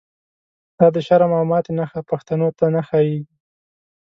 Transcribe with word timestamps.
دا 0.77 0.87
دشرم 0.95 1.31
او 1.37 1.43
ماتی 1.49 1.71
نښی، 1.77 2.01
پښتنوته 2.11 2.65
نه 2.75 2.81
ښاییږی 2.87 3.35